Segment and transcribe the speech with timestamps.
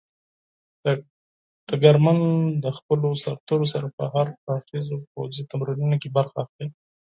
[1.67, 2.17] ډګرمن
[2.63, 6.67] د خپلو سرتېرو سره په هر اړخيزو پوځي تمرینونو کې برخه اخلي.